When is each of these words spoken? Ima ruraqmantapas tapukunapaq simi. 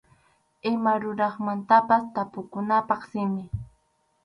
Ima 0.69 0.93
ruraqmantapas 1.03 2.03
tapukunapaq 2.13 3.01
simi. 3.11 3.43